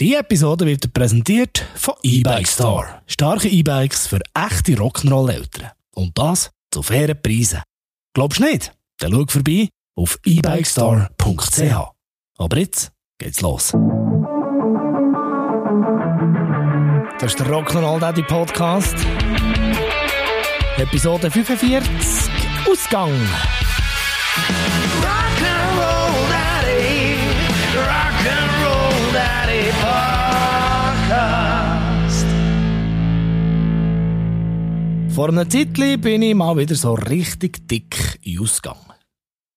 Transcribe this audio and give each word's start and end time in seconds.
Die 0.00 0.14
Episode 0.14 0.64
wird 0.64 0.92
präsentiert 0.92 1.66
von 1.74 1.94
E-Bike 2.04 2.46
Store. 2.46 3.02
Starke 3.08 3.48
E-Bikes 3.48 4.06
für 4.06 4.20
echte 4.32 4.74
Rock'n'Roll-Eltern. 4.74 5.72
Und 5.92 6.16
das 6.16 6.50
zu 6.70 6.84
fairen 6.84 7.20
Preisen. 7.20 7.62
Glaubst 8.14 8.38
du 8.38 8.44
nicht? 8.44 8.72
Dann 9.00 9.10
schau 9.10 9.24
vorbei 9.26 9.68
auf 9.96 10.20
ebikestore.ch. 10.24 11.74
Aber 12.38 12.58
jetzt 12.58 12.92
geht's 13.18 13.40
los. 13.40 13.72
Das 17.18 17.32
ist 17.32 17.40
der 17.40 17.48
Rock'n'Roll 17.48 17.98
Daddy 17.98 18.22
Podcast. 18.22 18.94
Episode 20.76 21.28
45. 21.28 21.82
Ausgang. 22.70 23.10
Rock'n'Roll 25.02 25.27
Podcast. 29.70 31.58
Vor 35.14 35.28
einer 35.28 35.48
Zeit 35.48 35.74
bin 35.74 36.22
ich 36.22 36.34
mal 36.34 36.56
wieder 36.56 36.74
so 36.74 36.94
richtig 36.94 37.68
dick 37.68 38.20
Ausgang. 38.38 38.92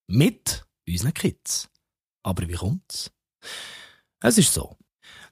Mit 0.08 0.66
unseren 0.88 1.14
Kids. 1.14 1.70
Aber 2.24 2.48
wie 2.48 2.54
kommt's? 2.54 3.12
Es 4.22 4.38
ist 4.38 4.54
so. 4.54 4.78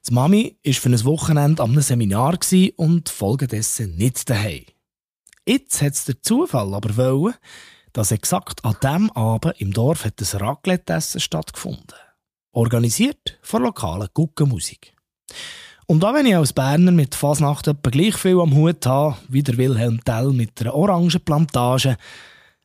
Die 0.07 0.13
Mami 0.13 0.57
war 0.63 0.73
für 0.73 0.89
ein 0.89 1.03
Wochenende 1.05 1.61
am 1.61 1.79
Seminar 1.81 2.37
und 2.77 3.09
folgedessen 3.09 3.95
nicht 3.95 4.29
daheim. 4.29 4.65
Jetzt 5.47 5.81
hat 5.81 5.93
es 5.93 6.05
der 6.05 6.21
Zufall 6.21 6.73
aber 6.73 6.95
wollen, 6.95 7.35
dass 7.91 8.11
exakt 8.11 8.63
an 8.63 8.77
diesem 8.81 9.11
Abend 9.11 9.59
im 9.59 9.73
Dorf 9.73 10.05
ein 10.05 10.13
Raclette-Essen 10.19 11.19
stattgefunden. 11.19 11.95
Organisiert 12.51 13.39
von 13.41 13.63
lokalen 13.63 14.09
Guckenmusik. 14.13 14.93
Und 15.87 16.03
auch 16.03 16.13
wenn 16.13 16.25
ich 16.25 16.35
als 16.35 16.53
Berner 16.53 16.91
mit 16.91 17.15
Fasnacht 17.15 17.67
etwa 17.67 17.89
gleich 17.89 18.15
viel 18.15 18.39
am 18.39 18.53
Hut 18.55 18.85
habe, 18.85 19.17
wie 19.27 19.43
der 19.43 19.57
Wilhelm 19.57 20.03
Tell 20.03 20.31
mit 20.31 20.59
einer 20.61 20.75
Orangenplantage, 20.75 21.97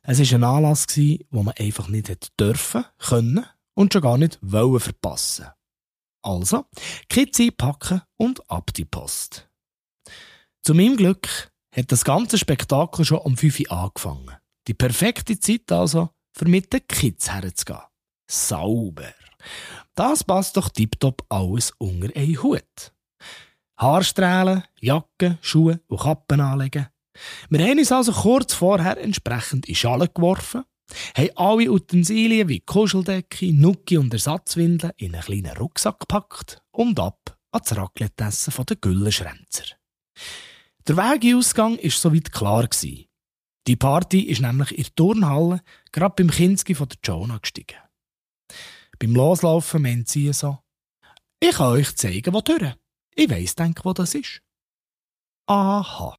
es 0.03 0.19
war 0.19 0.39
ein 0.39 0.45
Anlass, 0.45 0.87
wo 1.31 1.43
man 1.43 1.55
einfach 1.59 1.89
nicht 1.89 2.11
hätte 2.11 2.29
dürfen, 2.39 2.85
können 2.99 3.47
und 3.75 3.93
schon 3.93 4.03
gar 4.03 4.19
nicht 4.19 4.39
wollen 4.43 4.81
verpassen. 4.81 5.47
Also, 6.23 6.67
Kids 7.09 7.41
einpacken 7.41 8.03
und 8.17 8.51
ab 8.51 8.73
die 8.75 8.85
Post. 8.85 9.49
Zu 10.63 10.75
meinem 10.75 10.97
Glück 10.97 11.51
hat 11.75 11.93
das 11.93 12.05
ganze 12.05 12.39
Spektakel 12.39 13.05
schon 13.05 13.19
um 13.19 13.37
5 13.37 13.61
Uhr 13.61 13.73
angefangen. 13.73 14.37
Die 14.69 14.75
perfekte 14.75 15.39
Zeit 15.39 15.71
also, 15.73 16.11
für 16.33 16.47
mit 16.47 16.73
den 16.73 16.87
Kids 16.87 17.31
herzugehen. 17.31 17.81
Sauber. 18.31 19.13
Das 19.95 20.25
passt 20.25 20.57
doch 20.57 20.69
tiptop 20.69 21.25
alles 21.29 21.73
unter 21.79 22.15
einen 22.17 22.43
Hut. 22.43 22.93
Haarstrahlen, 23.77 24.65
Jacken, 24.81 25.39
Schuhe 25.41 25.81
und 25.89 26.01
Kappen 26.01 26.41
anlegen. 26.41 26.89
Wir 27.49 27.67
haben 27.67 27.79
uns 27.79 27.93
also 27.93 28.13
kurz 28.13 28.55
vorher 28.55 29.01
entsprechend 29.01 29.67
in 29.69 29.75
Schalen 29.75 30.09
geworfen, 30.13 30.65
haben 31.17 31.31
alle 31.37 31.71
Utensilien 31.71 32.49
wie 32.49 32.61
Kuscheldecke, 32.61 33.53
Nuki 33.53 33.99
und 33.99 34.13
Ersatzwindeln 34.13 34.93
in 34.97 35.15
einen 35.15 35.25
kleinen 35.25 35.57
Rucksack 35.57 36.01
gepackt 36.01 36.63
und 36.73 36.99
ab 36.99 37.39
ans 37.53 37.77
Raclette-Essen 37.77 38.67
den 38.67 38.81
Güllenschränzer. 38.81 39.65
Der 40.87 40.97
Weg 40.97 41.25
in 41.25 41.37
Ausgang 41.37 41.79
war 41.83 41.91
soweit 41.91 42.33
klar. 42.33 42.69
Die 43.67 43.77
Party 43.77 44.21
ist 44.21 44.43
nämlich 44.43 44.77
in 44.77 44.85
der 44.85 44.95
Turnhalle 44.95 45.61
gerade 45.93 46.15
beim 46.17 46.31
Kinski 46.31 46.75
von 46.75 46.89
der 46.89 46.99
Jonah 47.03 47.39
gestiegen. 47.39 47.79
Beim 48.99 49.15
Loslaufen 49.15 49.83
meint 49.83 50.09
sie 50.09 50.33
so, 50.33 50.59
ich 51.41 51.57
kann 51.57 51.73
euch 51.73 51.95
zeigen, 51.97 52.33
wo 52.33 52.41
durch. 52.41 52.75
Ich 53.15 53.31
weiss, 53.31 53.55
denk, 53.55 53.85
wo 53.85 53.93
das 53.93 54.15
ist. 54.15 54.41
Aha. 55.47 56.17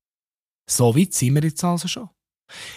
So 0.69 0.95
weit 0.95 1.13
sind 1.13 1.35
wir 1.35 1.43
jetzt 1.43 1.63
also 1.63 1.87
schon. 1.87 2.09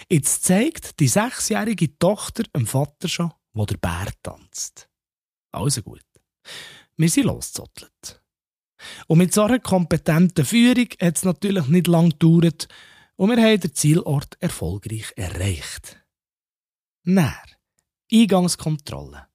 Jetzt 0.09 0.43
zeigt 0.43 0.99
die 0.99 1.07
sechsjährige 1.07 1.97
Tochter 1.97 2.43
dem 2.43 2.65
Vater 2.65 3.07
schon, 3.07 3.31
wo 3.53 3.65
der 3.65 3.77
Bär 3.77 4.07
tanzt. 4.23 4.89
Also 5.51 5.81
gut. 5.81 6.05
Wir 6.97 7.09
sind 7.09 7.25
losgezottelt. 7.25 8.21
Und 9.07 9.17
mit 9.17 9.33
so 9.33 9.43
einer 9.43 9.59
kompetenten 9.59 10.45
Führung 10.45 10.87
hat 11.01 11.17
es 11.17 11.23
natürlich 11.23 11.67
nicht 11.67 11.87
lang 11.87 12.09
gedauert 12.09 12.67
und 13.15 13.29
wir 13.29 13.37
haben 13.37 13.59
den 13.59 13.73
Zielort 13.73 14.37
erfolgreich 14.39 15.13
erreicht. 15.15 16.03
Näher. 17.03 17.43
Eingangskontrolle. 18.11 19.28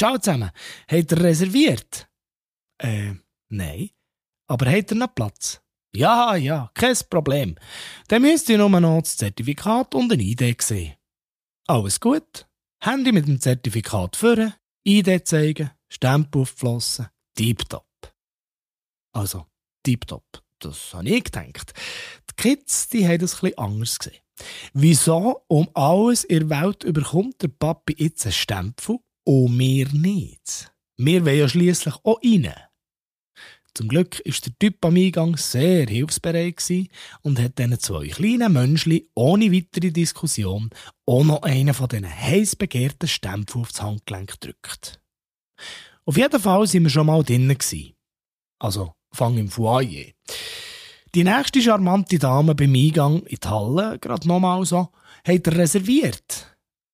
Ciao 0.00 0.16
zusammen. 0.16 0.50
Habt 0.90 1.12
ihr 1.12 1.20
reserviert? 1.20 2.08
Äh, 2.78 3.16
nein. 3.50 3.90
Aber 4.46 4.64
habt 4.64 4.92
ihr 4.92 4.96
noch 4.96 5.14
Platz? 5.14 5.60
Ja, 5.94 6.36
ja, 6.36 6.70
kein 6.72 6.96
Problem. 7.10 7.56
Dann 8.08 8.22
müsst 8.22 8.48
ihr 8.48 8.56
nur 8.56 8.70
noch 8.80 9.02
das 9.02 9.18
Zertifikat 9.18 9.94
und 9.94 10.10
eine 10.10 10.22
ID 10.22 10.62
sehen. 10.62 10.94
Alles 11.66 12.00
gut. 12.00 12.48
Handy 12.82 13.12
mit 13.12 13.28
dem 13.28 13.42
Zertifikat 13.42 14.16
führen, 14.16 14.54
ID 14.86 15.28
zeigen, 15.28 15.70
Stempel 15.90 16.40
aufgeflossen, 16.42 17.08
tipptopp. 17.34 18.14
Also, 19.12 19.48
tipptopp. 19.82 20.42
Das 20.60 20.94
habe 20.94 21.10
ich 21.10 21.24
gedacht. 21.24 21.74
Die 22.30 22.42
Kids, 22.42 22.88
die 22.88 23.06
haben 23.06 23.18
das 23.18 23.34
etwas 23.34 23.58
anders 23.58 23.98
gesehen. 23.98 24.22
Wieso 24.72 25.44
um 25.46 25.68
alles 25.74 26.24
in 26.24 26.48
der 26.48 26.62
Welt 26.62 26.84
überkommt 26.84 27.42
der 27.42 27.48
Papi 27.48 27.96
jetzt 27.98 28.24
einen 28.24 28.32
Stempel 28.32 29.00
und 29.24 29.58
wir 29.58 29.88
nicht? 29.88 30.72
Wir 30.96 31.24
wollen 31.24 31.38
ja 31.38 31.48
schliesslich 31.48 31.94
auch 32.04 32.20
rein. 32.22 32.52
Zum 33.74 33.88
Glück 33.88 34.18
ist 34.20 34.46
der 34.46 34.52
Typ 34.58 34.84
am 34.84 34.96
Eingang 34.96 35.36
sehr 35.36 35.86
hilfsbereit 35.86 36.62
und 37.22 37.38
hat 37.38 37.58
diesen 37.58 37.78
zwei 37.78 38.08
kleinen 38.08 38.52
Menschen 38.52 39.00
ohne 39.14 39.52
weitere 39.52 39.92
Diskussion 39.92 40.70
auch 41.06 41.24
noch 41.24 41.42
einen 41.42 41.72
von 41.72 41.88
diesen 41.88 42.08
heiß 42.08 42.56
begehrten 42.56 43.08
Stempeln 43.08 43.62
aufs 43.62 43.80
Handgelenk 43.80 44.40
gedrückt. 44.40 45.00
Auf 46.04 46.16
jeden 46.16 46.40
Fall 46.40 46.66
sind 46.66 46.82
wir 46.82 46.90
schon 46.90 47.06
mal 47.06 47.22
drinnen. 47.22 47.56
Also, 48.58 48.92
fang 49.12 49.38
im 49.38 49.48
Foyer. 49.48 50.06
Die 51.14 51.24
nächste 51.24 51.62
charmante 51.62 52.18
Dame 52.18 52.54
beim 52.54 52.74
Eingang 52.74 53.22
in 53.22 53.38
die 53.42 53.48
Halle, 53.48 53.98
gerade 53.98 54.28
nochmal 54.28 54.64
so, 54.64 54.90
hat 55.24 55.46
er 55.46 55.56
reserviert. 55.56 56.49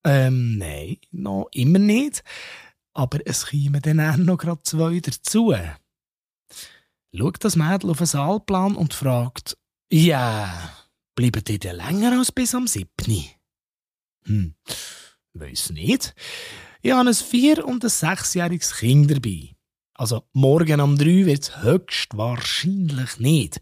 Ähm, 0.06 0.56
nein, 0.56 0.98
noch 1.10 1.48
immer 1.52 1.80
nicht. 1.80 2.22
Aber 2.92 3.18
es 3.26 3.46
kämen 3.46 3.82
dann 3.82 4.00
auch 4.00 4.16
noch 4.16 4.38
gerade 4.38 4.62
zwei 4.62 5.00
dazu. 5.00 5.52
Schaut 7.12 7.44
das 7.44 7.56
Mädel 7.56 7.90
auf 7.90 7.98
den 7.98 8.06
Saalplan 8.06 8.76
und 8.76 8.94
fragt, 8.94 9.58
ja, 9.90 10.72
bleiben 11.16 11.42
die 11.42 11.58
denn 11.58 11.76
länger 11.76 12.18
als 12.18 12.30
bis 12.30 12.54
am 12.54 12.68
7. 12.68 12.88
Hm, 14.26 14.54
weiss 15.34 15.70
nicht. 15.70 16.14
Ich 16.82 16.92
habe 16.92 17.08
ein 17.08 17.14
vier- 17.14 17.66
und 17.66 17.82
ein 17.82 17.90
sechsjähriges 17.90 18.76
Kind 18.76 19.10
dabei. 19.10 19.56
Also 19.94 20.28
morgen 20.32 20.80
um 20.80 20.96
drei 20.96 21.26
wird 21.26 21.42
es 21.42 21.62
höchstwahrscheinlich 21.62 23.18
nicht. 23.18 23.60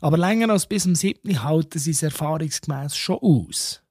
Aber 0.00 0.16
länger 0.16 0.50
als 0.50 0.66
bis 0.66 0.86
am 0.86 0.94
7. 0.94 1.42
halten 1.42 1.78
sie 1.78 1.90
es 1.90 2.02
erfahrungsgemäß 2.02 2.96
schon 2.96 3.18
aus. 3.20 3.81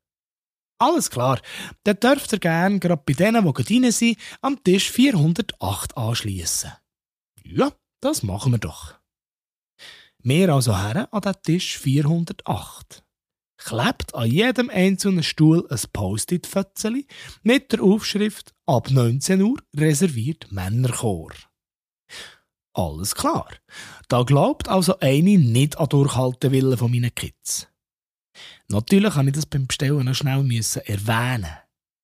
Alles 0.82 1.12
klar, 1.12 1.40
dann 1.84 2.00
dürft 2.00 2.34
ihr 2.34 2.40
gerne 2.40 2.80
gerade 2.80 3.04
bei 3.06 3.14
denen, 3.14 3.46
die 3.46 3.54
gerade 3.54 3.70
rein 3.70 3.92
sind, 3.92 4.18
am 4.42 4.64
Tisch 4.64 4.90
408 4.90 5.96
anschliessen. 5.96 6.72
Ja, 7.44 7.72
das 8.02 8.24
machen 8.24 8.54
wir 8.54 8.58
doch. 8.58 8.96
Wir 10.24 10.50
also 10.50 10.76
her 10.76 11.08
an 11.12 11.22
den 11.22 11.36
Tisch 11.44 11.78
408. 11.78 13.04
Klebt 13.58 14.16
an 14.16 14.28
jedem 14.28 14.72
einzelnen 14.72 15.22
Stuhl 15.22 15.68
ein 15.70 15.80
Post-it-Fötzeli 15.94 17.06
mit 17.44 17.72
der 17.72 17.84
Aufschrift 17.84 18.56
ab 18.66 18.90
19 18.90 19.40
Uhr 19.40 19.60
reserviert 19.76 20.52
Männerchor. 20.52 21.32
Alles 22.74 23.14
klar. 23.14 23.50
Da 24.08 24.24
glaubt 24.24 24.68
also 24.68 24.98
eine 24.98 25.38
nicht 25.38 25.78
an 25.78 25.90
Durchhaltewillen 25.90 26.76
von 26.76 26.90
meinen 26.90 27.14
Kids. 27.14 27.68
Natürlich 28.68 29.16
habe 29.16 29.30
ich 29.30 29.36
das 29.36 29.46
beim 29.46 29.68
Bestellen 29.68 30.06
noch 30.06 30.16
schnell 30.16 30.44
müssen 30.44 30.82
erwähnen. 30.84 31.58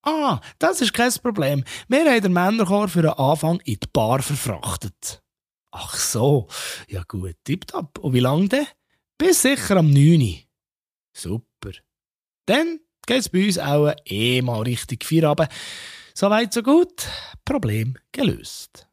Ah, 0.03 0.39
das 0.59 0.81
ist 0.81 0.93
kein 0.93 1.11
Problem. 1.21 1.63
Wir 1.87 2.05
haben 2.05 2.21
den 2.21 2.33
Männerchor 2.33 2.87
für 2.87 3.01
den 3.01 3.11
Anfang 3.11 3.59
in 3.61 3.79
die 3.79 3.87
Bar 3.91 4.21
verfrachtet. 4.21 5.21
Ach 5.71 5.95
so, 5.95 6.47
ja 6.87 7.03
gut, 7.07 7.35
tipptopp. 7.43 7.99
Und 7.99 8.13
wie 8.13 8.21
lange 8.21 8.47
denn? 8.47 8.67
Bis 9.17 9.41
sicher 9.41 9.77
am 9.77 9.89
9. 9.89 10.43
Super. 11.13 11.71
Dann 12.45 12.79
geht's 13.05 13.29
bei 13.29 13.45
uns 13.45 13.59
auch 13.59 13.93
eh 14.05 14.41
mal 14.41 14.61
richtig 14.61 15.03
Feierabend. 15.03 15.49
Soweit 16.13 16.53
so 16.53 16.63
gut. 16.63 17.07
Problem 17.43 17.97
gelöst. 18.11 18.87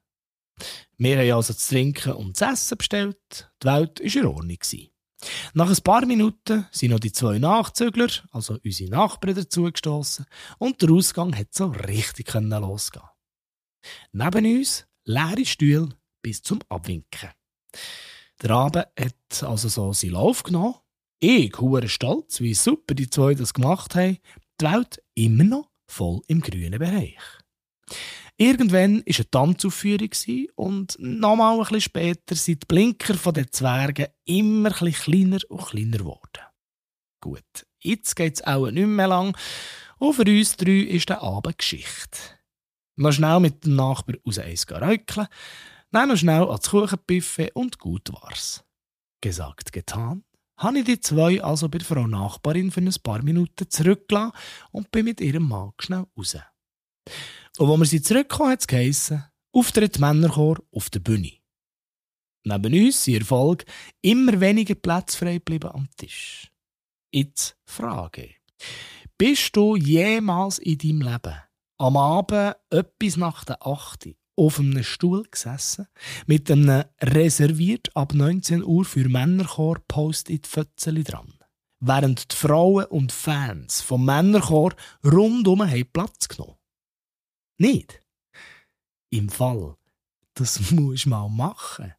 Wir 0.97 1.19
haben 1.19 1.33
also 1.33 1.55
zu 1.55 1.69
trinken 1.69 2.13
und 2.13 2.37
zu 2.37 2.45
essen 2.45 2.79
bestellt. 2.79 3.51
Die 3.63 3.67
Welt 3.67 4.01
war 4.01 4.23
in 4.23 4.27
Ordnung. 4.27 4.59
Nach 5.55 5.69
ein 5.69 5.82
paar 5.82 6.06
Minuten 6.06 6.67
sind 6.71 6.91
noch 6.91 7.00
die 7.00 7.12
zwei 7.12 7.38
Nachzügler, 7.38 8.09
also 8.31 8.59
unsere 8.65 8.91
Nachbarn, 8.91 9.35
dazugestossen 9.35 10.26
und 10.59 10.81
der 10.82 10.91
Ausgang 10.91 11.37
hat 11.37 11.55
so 11.55 11.67
richtig 11.67 12.32
losgehen 12.35 13.09
Neben 14.12 14.59
uns 14.59 14.87
leere 15.05 15.44
Stühle, 15.44 15.88
bis 16.23 16.43
zum 16.43 16.61
Abwinken. 16.69 17.31
Der 18.43 18.50
Abend 18.50 18.87
hat 18.99 19.43
also 19.43 19.69
so 19.69 19.93
seinen 19.93 20.12
Lauf 20.12 20.43
genommen. 20.43 20.75
Ich, 21.21 21.59
hure 21.59 21.88
stolz, 21.88 22.41
wie 22.41 22.55
super 22.55 22.94
die 22.94 23.09
zwei 23.09 23.35
das 23.35 23.55
gemacht 23.55 23.94
haben. 23.94 24.19
Die 24.61 24.65
Welt 24.65 25.03
immer 25.15 25.44
noch 25.44 25.71
voll 25.87 26.21
im 26.26 26.41
grünen 26.41 26.79
Bereich. 26.79 27.19
Irgendwann 28.37 28.99
war 28.99 29.15
eine 29.17 29.31
Tanzaufführung 29.31 30.11
und 30.57 30.97
nochmal 30.99 31.55
ein 31.55 31.59
bisschen 31.61 31.81
später 31.81 32.35
sind 32.35 32.63
die 32.63 32.67
Blinker 32.67 33.33
der 33.33 33.51
Zwerge 33.53 34.13
immer 34.25 34.71
ein 34.83 34.93
kleiner 34.93 35.39
und 35.49 35.67
kleiner 35.67 35.99
geworden. 35.99 36.43
Gut, 37.21 37.67
jetzt 37.79 38.17
geht 38.17 38.35
es 38.35 38.45
auch 38.45 38.71
nicht 38.71 38.87
mehr 38.87 39.07
lang 39.07 39.37
und 39.99 40.15
für 40.15 40.25
uns 40.25 40.57
drei 40.57 40.81
ist 40.81 41.09
der 41.09 41.23
Abend 41.23 41.59
Geschichte. 41.59 42.19
Noch 42.97 43.13
schnell 43.13 43.39
mit 43.39 43.65
dem 43.65 43.77
Nachbar 43.77 44.17
aus 44.25 44.39
Eis 44.39 44.67
räucheln, 44.69 45.29
dann 45.93 46.09
noch 46.09 46.17
schnell 46.17 46.43
ans 46.43 46.71
Kuchenbuffet 46.71 47.53
und 47.55 47.79
gut 47.79 48.13
war's. 48.13 48.65
Gesagt, 49.21 49.73
getan, 49.73 50.25
habe 50.59 50.81
ich 50.81 50.85
die 50.85 51.01
zwei 51.01 51.43
also 51.43 51.69
bei 51.69 51.81
Frau 51.81 52.07
Nachbarin 52.09 52.73
für 52.73 52.81
ein 52.81 52.95
paar 53.03 53.23
Minuten 53.23 53.71
zurückgelassen 53.71 54.33
und 54.73 54.91
bin 54.91 55.05
mit 55.05 55.21
ihrem 55.21 55.49
Mann 55.49 55.73
schnell 55.79 56.05
raus. 56.17 56.37
Und 57.59 57.69
wo 57.69 57.77
wir 57.77 57.87
sie 57.87 58.03
zurückkommen, 58.03 58.51
hat 58.51 58.61
es 58.61 58.67
geheissen, 58.67 59.25
Auftritt 59.53 60.01
Männerchor 60.01 60.61
auf 60.73 60.91
der 60.91 61.01
Bühne. 61.01 61.33
Neben 62.45 62.75
uns 62.75 63.05
sind 63.05 63.21
Erfolg 63.21 63.65
immer 64.03 64.41
weniger 64.41 64.75
Plätze 64.75 65.17
frei 65.17 65.35
geblieben 65.35 65.71
am 65.71 65.89
Tisch. 65.97 66.51
Jetzt 67.12 67.56
Frage. 67.65 68.35
Bist 69.17 69.55
du 69.55 69.77
jemals 69.77 70.59
in 70.59 70.79
deinem 70.79 71.03
Leben 71.03 71.37
am 71.79 71.97
Abend 71.97 72.56
etwas 72.71 73.17
nach 73.17 73.45
der 73.45 73.65
8 73.65 74.09
auf 74.37 74.59
einem 74.59 74.83
Stuhl 74.83 75.23
gesessen, 75.31 75.87
mit 76.27 76.50
einem 76.50 76.85
reserviert 77.00 77.95
ab 77.95 78.15
19 78.15 78.65
Uhr 78.65 78.85
für 78.85 79.09
Männerchor 79.09 79.79
Post-it 79.87 80.49
Fötzeli 80.49 81.05
dran? 81.05 81.39
Während 81.79 82.33
die 82.33 82.37
Frauen 82.37 82.87
und 82.87 83.12
Fans 83.12 83.81
vom 83.81 84.05
Männerchor 84.05 84.75
rundum 85.05 85.62
haben 85.62 85.93
Platz 85.93 86.27
genommen. 86.27 86.57
Nicht? 87.59 88.01
Im 89.11 89.29
Fall, 89.29 89.77
das 90.35 90.71
musst 90.71 91.05
du 91.05 91.11
mal 91.11 91.29
machen. 91.29 91.95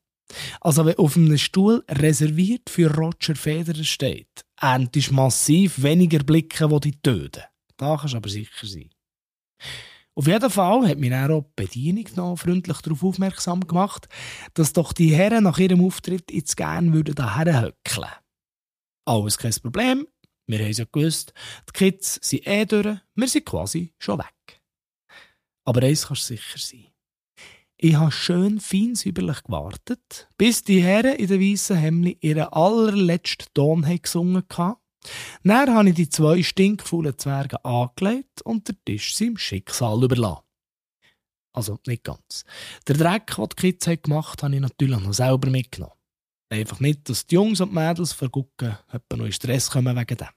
Also 0.60 0.86
wenn 0.86 0.98
auf 0.98 1.16
einem 1.16 1.38
Stuhl 1.38 1.84
reserviert 1.88 2.70
für 2.70 2.94
Roger 2.94 3.36
Federer 3.36 3.84
steht, 3.84 4.46
erntest 4.60 5.12
massiv 5.12 5.82
weniger 5.82 6.24
Blicke, 6.24 6.68
die 6.68 6.92
dich 6.92 7.02
töten. 7.02 7.44
Da 7.78 7.98
kannst 7.98 8.14
du 8.14 8.18
aber 8.18 8.30
sicher 8.30 8.68
sein. 8.68 8.90
Auf 10.18 10.28
jeden 10.28 10.50
Fall 10.50 10.88
hat 10.88 10.98
mich 10.98 11.14
auch 11.14 11.42
die 11.42 11.64
Bedienung 11.64 12.06
noch 12.16 12.38
freundlich 12.38 12.78
darauf 12.78 13.04
aufmerksam 13.04 13.68
gemacht, 13.68 14.08
dass 14.54 14.72
doch 14.72 14.94
die 14.94 15.14
Herren 15.14 15.44
nach 15.44 15.58
ihrem 15.58 15.86
Auftritt 15.86 16.32
jetzt 16.32 16.56
gerne 16.56 16.94
würden 16.94 17.16
daher 17.16 17.62
höckeln. 17.62 18.10
Alles 19.06 19.38
kein 19.38 19.54
Problem, 19.62 20.08
wir 20.48 20.60
haben 20.60 20.72
es 20.72 20.78
ja 20.78 20.86
gewusst, 20.90 21.34
die 21.68 21.74
Kids 21.74 22.20
sind 22.22 22.48
eh 22.48 22.66
durch, 22.66 22.98
wir 23.14 23.28
sind 23.28 23.46
quasi 23.46 23.94
schon 24.00 24.20
weg. 24.20 24.62
Aber 25.66 25.84
eins 25.84 26.08
kannst 26.08 26.30
du 26.30 26.36
sicher 26.36 26.58
sein. 26.58 26.88
Ich 27.78 27.96
habe 27.96 28.12
schön 28.12 28.60
fein 28.62 28.94
gewartet, 28.94 30.30
bis 30.38 30.64
die 30.64 30.82
Herren 30.82 31.18
in 31.18 31.28
den 31.28 31.42
weißen 31.42 31.76
Hemden 31.76 32.16
ihren 32.22 32.48
allerletzten 32.54 33.48
Ton 33.54 33.82
gesungen 34.02 34.44
haben. 34.54 34.80
Dann 35.44 35.74
habe 35.74 35.90
ich 35.90 35.96
die 35.96 36.10
zwei 36.10 36.42
stinkfaulen 36.42 37.18
Zwerge 37.18 37.64
angelegt 37.66 38.42
und 38.44 38.68
der 38.68 38.76
Tisch 38.86 39.16
seinem 39.16 39.38
Schicksal 39.38 40.04
überlassen. 40.04 40.44
Also 41.54 41.80
nicht 41.86 42.04
ganz. 42.04 42.44
Der 42.88 42.96
Dreck, 42.96 43.36
den 43.36 43.48
die 43.50 43.56
Kids 43.56 43.86
gemacht 43.86 44.42
haben, 44.42 44.54
habe 44.54 44.56
ich 44.56 44.62
natürlich 44.62 45.00
noch 45.00 45.14
selber 45.14 45.50
mitgenommen. 45.50 45.94
Einfach 46.50 46.80
nicht, 46.80 47.10
dass 47.10 47.26
die 47.26 47.36
Jungs 47.36 47.62
und 47.62 47.70
die 47.70 47.76
Mädels 47.76 48.14
vergucken, 48.14 48.78
etwa 48.92 49.18
noch 49.18 49.26
in 49.26 49.32
Stress 49.32 49.70
kommen 49.70 49.96
wegen 49.96 50.18
dem. 50.18 50.28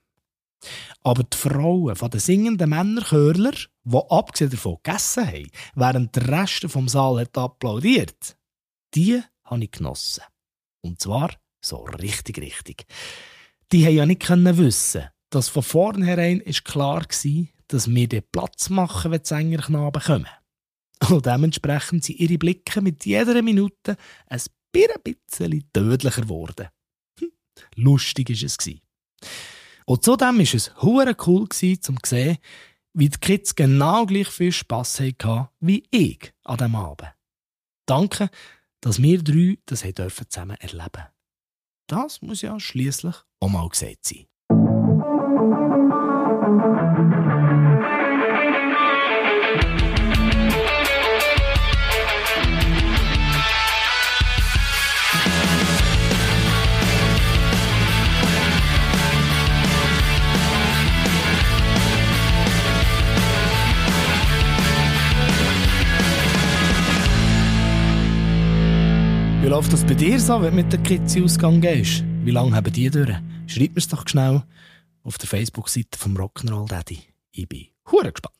Aber 1.03 1.23
die 1.23 1.37
Frauen 1.37 1.97
von 1.97 2.11
den 2.11 2.21
singenden 2.21 2.71
Männerchörler, 2.71 3.53
die 3.85 3.99
abgesehen 4.11 4.51
davon 4.51 4.79
gegessen 4.83 5.27
haben, 5.27 5.51
während 5.75 6.17
der 6.17 6.29
Rest 6.29 6.67
vom 6.69 6.89
Saal 6.89 7.21
hat 7.21 7.39
applaudiert, 7.39 8.37
die 8.95 9.23
habe 9.45 9.65
ich 9.65 9.71
genossen. 9.71 10.25
Und 10.83 11.01
zwar 11.01 11.31
so 11.61 11.85
richtig, 11.85 12.39
richtig. 12.39 12.87
Die 13.73 13.85
haben 13.85 13.95
ja 13.95 14.07
nicht 14.07 14.23
können 14.23 14.57
wissen, 14.59 15.05
dass 15.31 15.49
von 15.49 15.63
vornherein 15.63 16.41
ist 16.41 16.65
klar 16.65 17.03
war, 17.03 17.47
dass 17.69 17.89
wir 17.89 18.09
den 18.09 18.23
Platz 18.33 18.71
machen, 18.71 19.11
wenn 19.11 19.23
die 19.23 19.29
Sängerknaben 19.29 20.03
kommen. 20.03 20.27
Und 21.11 21.27
dementsprechend 21.27 22.05
sind 22.05 22.19
ihre 22.19 22.39
Blicke 22.39 22.81
mit 22.81 23.05
jeder 23.05 23.41
Minute 23.43 23.97
ein 24.27 24.41
bisschen 24.73 25.71
tödlicher 25.73 26.23
geworden. 26.23 26.69
Hm, 27.21 27.31
lustig 27.77 28.31
war 28.31 28.47
es. 28.47 28.59
Und 29.89 30.05
zudem 30.05 30.37
war 30.37 30.55
es 30.55 30.71
hure 30.83 31.17
cool, 31.27 31.45
um 31.45 31.49
zu 31.49 31.93
sehen, 32.05 32.37
wie 32.93 33.09
die 33.09 33.19
Kids 33.19 33.55
genau 33.55 34.05
gleich 34.05 34.29
viel 34.29 34.53
Spass 34.53 35.01
hatten 35.01 35.49
wie 35.61 35.83
ich 35.91 36.35
an 36.45 36.59
diesem 36.59 36.77
Abend. 36.77 37.15
Danke, 37.87 38.29
dass 38.83 39.01
wir 39.01 39.23
drei 39.23 39.57
das 39.65 39.81
zusammen 39.81 40.59
erleben 40.59 40.91
durften. 40.93 41.13
Das 41.87 42.21
muss 42.21 42.43
ja 42.43 42.61
schließlich 42.61 43.15
auch 43.41 43.49
mal 43.49 43.67
gesagt 43.67 44.05
sein. 44.05 44.27
Läuft 69.59 69.73
das 69.73 69.85
bei 69.85 69.95
dir 69.95 70.21
so, 70.21 70.41
wenn 70.41 70.51
du 70.51 70.63
mit 70.63 70.73
der 70.73 70.81
Kids 70.85 71.17
Ausgang 71.17 71.61
gehst? 71.61 72.05
Wie 72.23 72.31
lange 72.31 72.55
haben 72.55 72.73
die 72.73 72.89
durch? 72.89 73.11
Schreib 73.49 73.71
mir 73.71 73.79
es 73.79 73.89
doch 73.89 74.07
schnell 74.07 74.45
auf 75.03 75.19
der 75.19 75.27
Facebook-Seite 75.27 75.99
vom 75.99 76.17
Rock'n'Roll 76.17 76.69
Daddy. 76.69 77.01
Ich 77.33 77.49
bin 77.49 77.67
hure 77.91 78.13
gespannt. 78.13 78.38